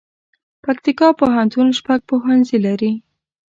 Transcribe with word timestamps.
پکتيکا 0.63 1.07
پوهنتون 1.19 1.67
شپږ 1.79 1.99
پوهنځي 2.09 2.57
لري 2.65 2.91